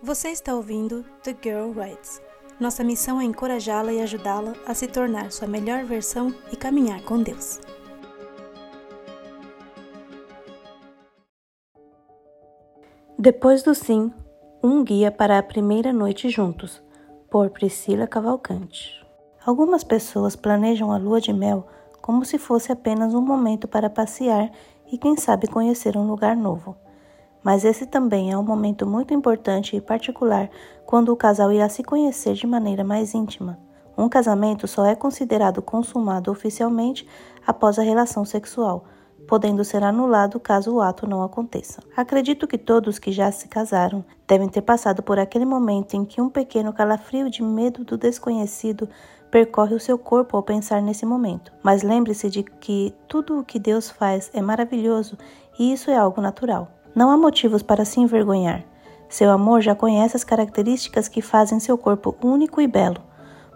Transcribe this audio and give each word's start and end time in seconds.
Você 0.00 0.28
está 0.28 0.54
ouvindo 0.54 1.04
The 1.24 1.36
Girl 1.42 1.72
Writes. 1.76 2.22
Nossa 2.60 2.84
missão 2.84 3.20
é 3.20 3.24
encorajá-la 3.24 3.92
e 3.92 4.00
ajudá-la 4.00 4.54
a 4.64 4.72
se 4.72 4.86
tornar 4.86 5.32
sua 5.32 5.48
melhor 5.48 5.84
versão 5.84 6.32
e 6.52 6.56
caminhar 6.56 7.02
com 7.02 7.20
Deus. 7.20 7.60
Depois 13.18 13.64
do 13.64 13.74
sim, 13.74 14.12
um 14.62 14.84
guia 14.84 15.10
para 15.10 15.36
a 15.36 15.42
primeira 15.42 15.92
noite 15.92 16.30
juntos, 16.30 16.80
por 17.28 17.50
Priscila 17.50 18.06
Cavalcante. 18.06 19.04
Algumas 19.44 19.82
pessoas 19.82 20.36
planejam 20.36 20.92
a 20.92 20.96
lua 20.96 21.20
de 21.20 21.32
mel 21.32 21.66
como 22.00 22.24
se 22.24 22.38
fosse 22.38 22.70
apenas 22.70 23.14
um 23.14 23.20
momento 23.20 23.66
para 23.66 23.90
passear 23.90 24.52
e, 24.92 24.96
quem 24.96 25.16
sabe, 25.16 25.48
conhecer 25.48 25.96
um 25.96 26.06
lugar 26.06 26.36
novo. 26.36 26.76
Mas 27.42 27.64
esse 27.64 27.86
também 27.86 28.30
é 28.32 28.38
um 28.38 28.42
momento 28.42 28.86
muito 28.86 29.14
importante 29.14 29.76
e 29.76 29.80
particular 29.80 30.50
quando 30.84 31.10
o 31.10 31.16
casal 31.16 31.52
irá 31.52 31.68
se 31.68 31.82
conhecer 31.82 32.34
de 32.34 32.46
maneira 32.46 32.84
mais 32.84 33.14
íntima. 33.14 33.58
Um 33.96 34.08
casamento 34.08 34.68
só 34.68 34.86
é 34.86 34.94
considerado 34.94 35.60
consumado 35.60 36.30
oficialmente 36.30 37.06
após 37.46 37.78
a 37.78 37.82
relação 37.82 38.24
sexual, 38.24 38.84
podendo 39.26 39.64
ser 39.64 39.82
anulado 39.82 40.38
caso 40.38 40.74
o 40.74 40.80
ato 40.80 41.06
não 41.06 41.22
aconteça. 41.22 41.82
Acredito 41.96 42.46
que 42.46 42.56
todos 42.56 42.98
que 42.98 43.10
já 43.10 43.30
se 43.32 43.48
casaram 43.48 44.04
devem 44.26 44.48
ter 44.48 44.62
passado 44.62 45.02
por 45.02 45.18
aquele 45.18 45.44
momento 45.44 45.94
em 45.94 46.04
que 46.04 46.20
um 46.20 46.30
pequeno 46.30 46.72
calafrio 46.72 47.28
de 47.28 47.42
medo 47.42 47.84
do 47.84 47.98
desconhecido 47.98 48.88
percorre 49.30 49.74
o 49.74 49.80
seu 49.80 49.98
corpo 49.98 50.36
ao 50.36 50.42
pensar 50.42 50.80
nesse 50.80 51.04
momento. 51.04 51.52
Mas 51.62 51.82
lembre-se 51.82 52.30
de 52.30 52.42
que 52.42 52.94
tudo 53.06 53.38
o 53.38 53.44
que 53.44 53.58
Deus 53.58 53.90
faz 53.90 54.30
é 54.32 54.40
maravilhoso 54.40 55.18
e 55.58 55.72
isso 55.72 55.90
é 55.90 55.96
algo 55.96 56.20
natural. 56.20 56.77
Não 56.98 57.12
há 57.12 57.16
motivos 57.16 57.62
para 57.62 57.84
se 57.84 58.00
envergonhar. 58.00 58.64
Seu 59.08 59.30
amor 59.30 59.60
já 59.60 59.72
conhece 59.72 60.16
as 60.16 60.24
características 60.24 61.06
que 61.06 61.22
fazem 61.22 61.60
seu 61.60 61.78
corpo 61.78 62.16
único 62.20 62.60
e 62.60 62.66
belo. 62.66 63.00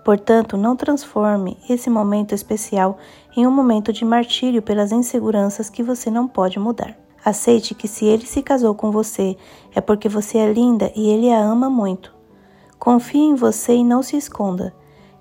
Portanto, 0.05 0.57
não 0.57 0.77
transforme 0.77 1.59
esse 1.69 1.91
momento 1.91 2.37
especial 2.37 2.99
em 3.37 3.45
um 3.45 3.51
momento 3.51 3.93
de 3.93 4.05
martírio 4.05 4.63
pelas 4.63 4.93
inseguranças 4.93 5.69
que 5.69 5.83
você 5.83 6.09
não 6.09 6.29
pode 6.29 6.61
mudar. 6.61 6.97
Aceite 7.25 7.75
que 7.75 7.89
se 7.89 8.05
ele 8.05 8.27
se 8.27 8.43
casou 8.43 8.77
com 8.77 8.93
você 8.93 9.37
é 9.75 9.81
porque 9.81 10.09
você 10.09 10.39
é 10.39 10.53
linda 10.53 10.93
e 10.95 11.11
ele 11.11 11.29
a 11.33 11.43
ama 11.43 11.69
muito. 11.69 12.15
Confie 12.79 13.19
em 13.19 13.35
você 13.35 13.75
e 13.75 13.83
não 13.83 14.05
se 14.05 14.17
esconda. 14.17 14.73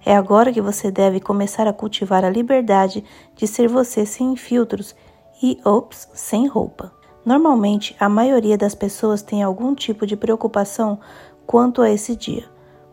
É 0.05 0.15
agora 0.15 0.53
que 0.53 0.61
você 0.61 0.91
deve 0.91 1.19
começar 1.19 1.67
a 1.67 1.73
cultivar 1.73 2.23
a 2.23 2.29
liberdade 2.29 3.03
de 3.35 3.47
ser 3.47 3.67
você 3.67 4.05
sem 4.05 4.35
filtros 4.35 4.95
e, 5.41 5.59
ops, 5.65 6.07
sem 6.13 6.45
roupa. 6.45 7.00
Normalmente, 7.25 7.95
a 7.99 8.09
maioria 8.09 8.57
das 8.57 8.73
pessoas 8.73 9.21
tem 9.21 9.43
algum 9.43 9.75
tipo 9.75 10.05
de 10.05 10.15
preocupação 10.15 10.99
quanto 11.45 11.81
a 11.81 11.89
esse 11.89 12.15
dia. 12.15 12.45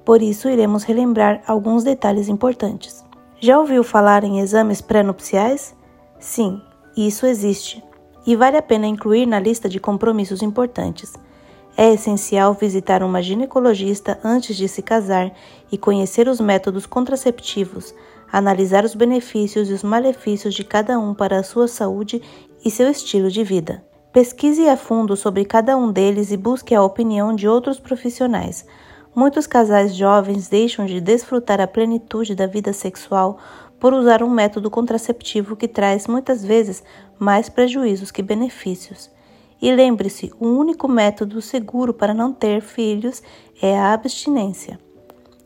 Por 0.05 0.23
isso, 0.23 0.49
iremos 0.49 0.85
relembrar 0.85 1.43
alguns 1.47 1.85
detalhes 1.85 2.29
importantes. 2.29 3.05
Já 3.41 3.59
ouviu 3.59 3.85
falar 3.85 4.25
em 4.25 4.41
exames 4.41 4.81
pré-nupciais? 4.81 5.75
Sim, 6.19 6.61
isso 6.97 7.27
existe 7.27 7.83
e 8.29 8.37
vale 8.37 8.59
a 8.59 8.63
pena 8.63 8.87
incluir 8.87 9.25
na 9.25 9.41
lista 9.41 9.71
de 9.71 9.81
compromissos 9.81 10.43
importantes. 10.43 11.15
É 11.75 11.95
essencial 11.95 12.53
visitar 12.53 13.03
uma 13.03 13.23
ginecologista 13.23 14.19
antes 14.23 14.55
de 14.55 14.69
se 14.69 14.83
casar 14.83 15.33
e 15.73 15.79
conhecer 15.79 16.29
os 16.29 16.39
métodos 16.39 16.85
contraceptivos, 16.85 17.95
analisar 18.31 18.85
os 18.85 18.95
benefícios 18.95 19.71
e 19.71 19.73
os 19.73 19.83
malefícios 19.83 20.53
de 20.53 20.63
cada 20.63 20.99
um 20.99 21.15
para 21.15 21.39
a 21.39 21.43
sua 21.43 21.67
saúde 21.67 22.21
e 22.63 22.71
seu 22.71 22.91
estilo 22.91 23.31
de 23.31 23.43
vida. 23.43 23.88
Pesquise 24.13 24.67
a 24.67 24.77
fundo 24.77 25.15
sobre 25.17 25.45
cada 25.45 25.77
um 25.77 25.93
deles 25.93 26.33
e 26.33 26.37
busque 26.37 26.75
a 26.75 26.83
opinião 26.83 27.37
de 27.37 27.47
outros 27.47 27.79
profissionais. 27.79 28.65
Muitos 29.15 29.47
casais 29.47 29.95
jovens 29.95 30.49
deixam 30.49 30.87
de 30.87 30.99
desfrutar 30.99 31.61
a 31.61 31.67
plenitude 31.67 32.35
da 32.35 32.47
vida 32.47 32.73
sexual 32.73 33.39
por 33.79 33.93
usar 33.93 34.23
um 34.23 34.31
método 34.31 34.71
contraceptivo 34.71 35.55
que 35.55 35.69
traz 35.69 36.07
muitas 36.07 36.43
vezes 36.43 36.83
mais 37.19 37.51
prejuízos 37.51 38.11
que 38.11 38.23
benefícios. 38.23 39.11
E 39.61 39.71
lembre-se: 39.75 40.33
o 40.41 40.47
único 40.47 40.89
método 40.89 41.43
seguro 41.43 41.93
para 41.93 42.15
não 42.15 42.33
ter 42.33 42.63
filhos 42.63 43.23
é 43.61 43.79
a 43.79 43.93
abstinência. 43.93 44.81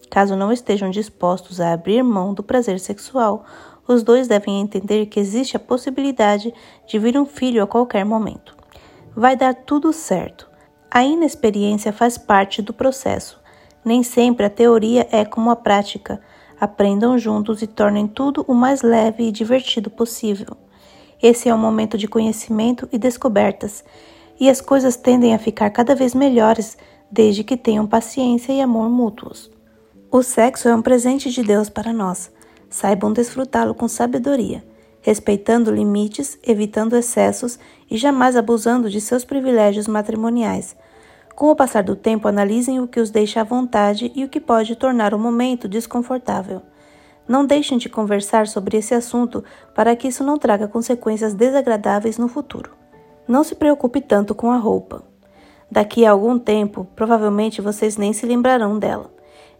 Caso 0.08 0.36
não 0.36 0.52
estejam 0.52 0.88
dispostos 0.88 1.60
a 1.60 1.72
abrir 1.72 2.04
mão 2.04 2.32
do 2.32 2.44
prazer 2.44 2.78
sexual, 2.78 3.44
os 3.86 4.02
dois 4.02 4.28
devem 4.28 4.60
entender 4.60 5.06
que 5.06 5.18
existe 5.18 5.56
a 5.56 5.60
possibilidade 5.60 6.52
de 6.86 6.98
vir 6.98 7.18
um 7.18 7.26
filho 7.26 7.62
a 7.62 7.66
qualquer 7.66 8.04
momento. 8.04 8.56
Vai 9.14 9.36
dar 9.36 9.54
tudo 9.54 9.92
certo. 9.92 10.48
A 10.90 11.04
inexperiência 11.04 11.92
faz 11.92 12.16
parte 12.16 12.62
do 12.62 12.72
processo. 12.72 13.40
Nem 13.84 14.02
sempre 14.02 14.46
a 14.46 14.50
teoria 14.50 15.06
é 15.10 15.24
como 15.24 15.50
a 15.50 15.56
prática. 15.56 16.20
Aprendam 16.60 17.18
juntos 17.18 17.60
e 17.60 17.66
tornem 17.66 18.06
tudo 18.06 18.44
o 18.46 18.54
mais 18.54 18.82
leve 18.82 19.24
e 19.24 19.32
divertido 19.32 19.90
possível. 19.90 20.56
Esse 21.20 21.48
é 21.48 21.54
um 21.54 21.58
momento 21.58 21.98
de 21.98 22.08
conhecimento 22.08 22.88
e 22.92 22.98
descobertas, 22.98 23.84
e 24.40 24.50
as 24.50 24.60
coisas 24.60 24.96
tendem 24.96 25.34
a 25.34 25.38
ficar 25.38 25.70
cada 25.70 25.94
vez 25.94 26.14
melhores 26.14 26.76
desde 27.10 27.44
que 27.44 27.56
tenham 27.56 27.86
paciência 27.86 28.52
e 28.52 28.60
amor 28.60 28.88
mútuos. 28.88 29.50
O 30.10 30.22
sexo 30.22 30.68
é 30.68 30.74
um 30.74 30.82
presente 30.82 31.30
de 31.30 31.42
Deus 31.42 31.68
para 31.68 31.92
nós 31.92 32.30
saibam 32.72 33.12
desfrutá-lo 33.12 33.74
com 33.74 33.86
sabedoria, 33.86 34.64
respeitando 35.02 35.70
limites, 35.70 36.38
evitando 36.42 36.96
excessos 36.96 37.58
e 37.90 37.98
jamais 37.98 38.34
abusando 38.34 38.88
de 38.88 39.00
seus 39.00 39.24
privilégios 39.24 39.86
matrimoniais. 39.86 40.74
Com 41.34 41.50
o 41.50 41.56
passar 41.56 41.82
do 41.82 41.94
tempo, 41.94 42.26
analisem 42.26 42.80
o 42.80 42.88
que 42.88 42.98
os 42.98 43.10
deixa 43.10 43.42
à 43.42 43.44
vontade 43.44 44.10
e 44.14 44.24
o 44.24 44.28
que 44.28 44.40
pode 44.40 44.74
tornar 44.74 45.12
o 45.12 45.18
momento 45.18 45.68
desconfortável. 45.68 46.62
Não 47.28 47.44
deixem 47.44 47.76
de 47.76 47.88
conversar 47.88 48.46
sobre 48.46 48.78
esse 48.78 48.94
assunto 48.94 49.44
para 49.74 49.94
que 49.94 50.08
isso 50.08 50.24
não 50.24 50.38
traga 50.38 50.66
consequências 50.66 51.34
desagradáveis 51.34 52.16
no 52.16 52.26
futuro. 52.26 52.70
Não 53.28 53.44
se 53.44 53.54
preocupe 53.54 54.00
tanto 54.00 54.34
com 54.34 54.50
a 54.50 54.56
roupa. 54.56 55.02
Daqui 55.70 56.06
a 56.06 56.10
algum 56.10 56.38
tempo, 56.38 56.86
provavelmente 56.96 57.60
vocês 57.60 57.96
nem 57.96 58.12
se 58.12 58.26
lembrarão 58.26 58.78
dela. 58.78 59.11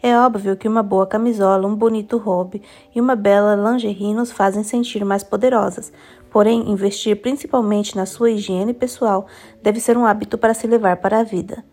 É 0.03 0.19
óbvio 0.19 0.57
que 0.57 0.67
uma 0.67 0.83
boa 0.83 1.07
camisola, 1.07 1.69
um 1.69 1.77
bonito 1.77 2.19
hobby 2.19 2.61
e 2.93 3.01
uma 3.01 3.15
bela 3.15 3.55
lingerie 3.55 4.13
nos 4.13 4.33
fazem 4.33 4.65
sentir 4.65 5.05
mais 5.05 5.23
poderosas. 5.23 5.93
Porém, 6.29 6.69
investir 6.73 7.23
principalmente 7.23 7.95
na 7.95 8.05
sua 8.05 8.33
higiene 8.33 8.75
pessoal 8.75 9.29
deve 9.63 9.79
ser 9.79 9.97
um 9.97 10.05
hábito 10.05 10.37
para 10.37 10.55
se 10.55 10.67
levar 10.67 10.97
para 10.97 11.21
a 11.21 11.23
vida. 11.23 11.65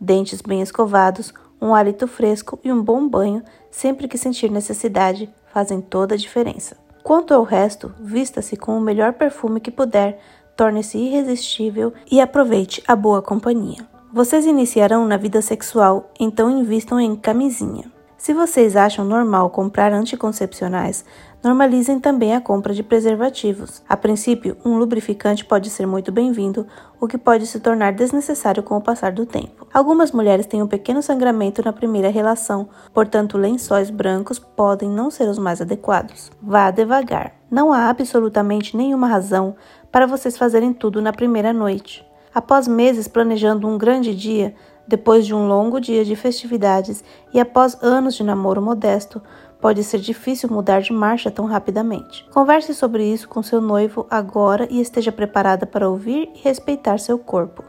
Dentes 0.00 0.42
bem 0.42 0.60
escovados, 0.60 1.32
um 1.62 1.72
hálito 1.76 2.08
fresco 2.08 2.58
e 2.64 2.72
um 2.72 2.82
bom 2.82 3.08
banho, 3.08 3.44
sempre 3.70 4.08
que 4.08 4.18
sentir 4.18 4.50
necessidade, 4.50 5.32
fazem 5.52 5.80
toda 5.80 6.16
a 6.16 6.18
diferença. 6.18 6.76
Quanto 7.04 7.32
ao 7.32 7.44
resto, 7.44 7.94
vista-se 8.00 8.56
com 8.56 8.76
o 8.76 8.80
melhor 8.80 9.12
perfume 9.12 9.60
que 9.60 9.70
puder, 9.70 10.18
torne-se 10.56 10.98
irresistível 10.98 11.92
e 12.10 12.20
aproveite 12.20 12.82
a 12.88 12.96
boa 12.96 13.22
companhia. 13.22 13.95
Vocês 14.16 14.46
iniciarão 14.46 15.06
na 15.06 15.18
vida 15.18 15.42
sexual, 15.42 16.10
então 16.18 16.48
invistam 16.48 16.98
em 16.98 17.14
camisinha. 17.14 17.92
Se 18.16 18.32
vocês 18.32 18.74
acham 18.74 19.04
normal 19.04 19.50
comprar 19.50 19.92
anticoncepcionais, 19.92 21.04
normalizem 21.44 22.00
também 22.00 22.34
a 22.34 22.40
compra 22.40 22.72
de 22.72 22.82
preservativos. 22.82 23.82
A 23.86 23.94
princípio, 23.94 24.56
um 24.64 24.78
lubrificante 24.78 25.44
pode 25.44 25.68
ser 25.68 25.84
muito 25.84 26.10
bem-vindo, 26.10 26.66
o 26.98 27.06
que 27.06 27.18
pode 27.18 27.46
se 27.46 27.60
tornar 27.60 27.92
desnecessário 27.92 28.62
com 28.62 28.78
o 28.78 28.80
passar 28.80 29.12
do 29.12 29.26
tempo. 29.26 29.66
Algumas 29.70 30.12
mulheres 30.12 30.46
têm 30.46 30.62
um 30.62 30.66
pequeno 30.66 31.02
sangramento 31.02 31.62
na 31.62 31.74
primeira 31.74 32.08
relação, 32.08 32.70
portanto, 32.94 33.36
lençóis 33.36 33.90
brancos 33.90 34.38
podem 34.38 34.88
não 34.88 35.10
ser 35.10 35.28
os 35.28 35.38
mais 35.38 35.60
adequados. 35.60 36.30
Vá 36.40 36.70
devagar. 36.70 37.34
Não 37.50 37.70
há 37.70 37.90
absolutamente 37.90 38.78
nenhuma 38.78 39.08
razão 39.08 39.54
para 39.92 40.06
vocês 40.06 40.38
fazerem 40.38 40.72
tudo 40.72 41.02
na 41.02 41.12
primeira 41.12 41.52
noite. 41.52 42.02
Após 42.36 42.68
meses 42.68 43.08
planejando 43.08 43.66
um 43.66 43.78
grande 43.78 44.14
dia, 44.14 44.54
depois 44.86 45.24
de 45.24 45.34
um 45.34 45.48
longo 45.48 45.80
dia 45.80 46.04
de 46.04 46.14
festividades 46.14 47.02
e 47.32 47.40
após 47.40 47.82
anos 47.82 48.14
de 48.14 48.22
namoro 48.22 48.60
modesto, 48.60 49.22
pode 49.58 49.82
ser 49.82 50.00
difícil 50.00 50.50
mudar 50.50 50.82
de 50.82 50.92
marcha 50.92 51.30
tão 51.30 51.46
rapidamente. 51.46 52.28
Converse 52.30 52.74
sobre 52.74 53.10
isso 53.10 53.26
com 53.26 53.42
seu 53.42 53.58
noivo 53.58 54.06
agora 54.10 54.68
e 54.70 54.82
esteja 54.82 55.10
preparada 55.10 55.64
para 55.64 55.88
ouvir 55.88 56.28
e 56.34 56.40
respeitar 56.40 56.98
seu 56.98 57.18
corpo. 57.18 57.64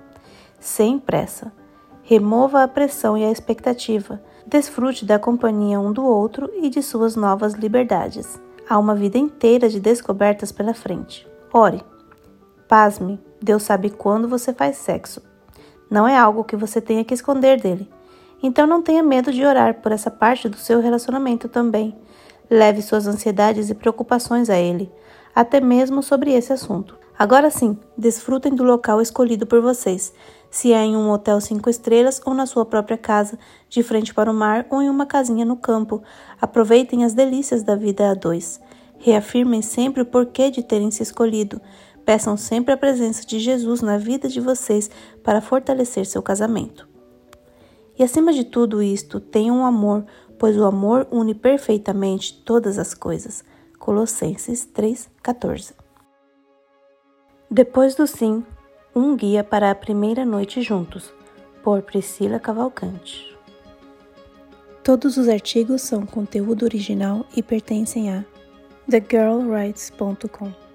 Sem 0.60 1.00
pressa. 1.00 1.50
Remova 2.04 2.62
a 2.62 2.68
pressão 2.68 3.18
e 3.18 3.24
a 3.24 3.32
expectativa. 3.32 4.22
Desfrute 4.46 5.06
da 5.06 5.18
companhia 5.18 5.80
um 5.80 5.94
do 5.94 6.04
outro 6.06 6.52
e 6.62 6.70
de 6.70 6.84
suas 6.84 7.16
novas 7.16 7.54
liberdades. 7.54 8.38
Há 8.68 8.78
uma 8.78 8.96
vida 8.96 9.18
inteira 9.18 9.70
de 9.70 9.80
descobertas 9.80 10.52
pela 10.52 10.74
frente. 10.74 11.26
Ore. 11.54 11.82
Pasme, 12.68 13.18
Deus 13.42 13.64
sabe 13.64 13.90
quando 13.90 14.28
você 14.28 14.54
faz 14.54 14.78
sexo. 14.78 15.22
Não 15.90 16.08
é 16.08 16.18
algo 16.18 16.44
que 16.44 16.56
você 16.56 16.82
tenha 16.82 17.04
que 17.04 17.14
esconder 17.14 17.62
dele. 17.62 17.90
Então 18.42 18.68
não 18.68 18.82
tenha 18.82 19.02
medo 19.02 19.32
de 19.32 19.44
orar 19.46 19.82
por 19.82 19.92
essa 19.92 20.12
parte 20.12 20.48
do 20.50 20.58
seu 20.58 20.80
relacionamento 20.80 21.48
também. 21.48 21.96
Leve 22.50 22.82
suas 22.82 23.08
ansiedades 23.08 23.70
e 23.70 23.76
preocupações 23.76 24.50
a 24.50 24.58
ele, 24.58 24.92
até 25.36 25.60
mesmo 25.60 26.02
sobre 26.02 26.34
esse 26.34 26.54
assunto. 26.54 26.98
Agora 27.18 27.50
sim, 27.50 27.78
desfrutem 27.98 28.54
do 28.54 28.64
local 28.64 29.02
escolhido 29.02 29.48
por 29.48 29.62
vocês. 29.62 30.14
se 30.50 30.72
é 30.72 30.82
em 30.84 30.96
um 30.96 31.10
hotel 31.10 31.42
cinco 31.42 31.70
estrelas 31.70 32.22
ou 32.26 32.34
na 32.34 32.46
sua 32.46 32.66
própria 32.66 32.98
casa, 32.98 33.38
de 33.68 33.84
frente 33.84 34.14
para 34.14 34.32
o 34.32 34.34
mar 34.34 34.66
ou 34.70 34.82
em 34.82 34.90
uma 34.90 35.06
casinha 35.06 35.44
no 35.44 35.58
campo. 35.58 36.02
Aproveitem 36.40 37.04
as 37.04 37.14
delícias 37.14 37.64
da 37.64 37.76
vida 37.76 38.10
a 38.10 38.14
dois. 38.14 38.62
Reafirmem 38.98 39.62
sempre 39.62 40.02
o 40.02 40.06
porquê 40.06 40.50
de 40.50 40.64
terem 40.64 40.90
se 40.90 41.04
escolhido. 41.04 41.60
Peçam 42.08 42.38
sempre 42.38 42.74
a 42.74 42.78
presença 42.78 43.28
de 43.28 43.38
Jesus 43.38 43.82
na 43.82 43.98
vida 43.98 44.30
de 44.30 44.40
vocês 44.40 44.90
para 45.22 45.42
fortalecer 45.42 46.06
seu 46.06 46.22
casamento. 46.22 46.88
E 48.00 48.02
acima 48.02 48.32
de 48.32 48.46
tudo 48.46 48.82
isto, 48.82 49.20
tenham 49.20 49.58
um 49.58 49.66
amor, 49.66 50.06
pois 50.40 50.56
o 50.56 50.64
amor 50.64 51.06
une 51.12 51.36
perfeitamente 51.36 52.42
todas 52.46 52.80
as 52.80 52.94
coisas. 52.94 53.44
Colossenses 53.78 54.66
3:14. 54.66 55.74
Depois 57.52 57.94
do 57.94 58.08
sim, 58.08 58.42
um 58.96 59.14
guia 59.14 59.44
para 59.44 59.70
a 59.70 59.76
primeira 59.76 60.24
noite 60.24 60.62
juntos, 60.62 61.14
por 61.62 61.82
Priscila 61.82 62.40
Cavalcante. 62.40 63.38
Todos 64.82 65.18
os 65.18 65.28
artigos 65.28 65.82
são 65.82 66.06
conteúdo 66.06 66.64
original 66.64 67.26
e 67.36 67.44
pertencem 67.44 68.10
a 68.10 68.24
thegirlwrites.com. 68.90 70.67